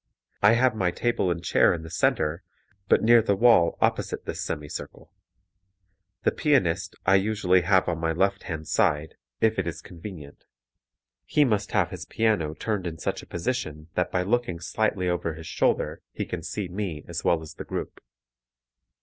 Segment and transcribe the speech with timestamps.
[0.41, 2.41] I have my table and chair in the center,
[2.89, 5.13] but near the wall opposite this semi circle.
[6.23, 10.43] The pianist I usually have on my left hand side, if it is convenient.
[11.25, 15.35] He must have his piano turned in such a position that by looking slightly over
[15.35, 18.01] his shoulder he can see me as well as the group.